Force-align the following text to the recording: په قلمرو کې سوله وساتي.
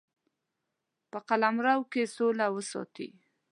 په 1.11 1.19
قلمرو 1.27 1.77
کې 1.91 2.03
سوله 2.15 2.45
وساتي. 2.55 3.09